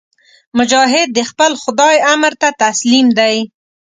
مجاهد 0.57 1.07
د 1.13 1.19
خپل 1.29 1.51
خدای 1.63 1.95
امر 2.13 2.33
ته 2.41 2.49
تسلیم 2.63 3.07
دی. 3.19 3.35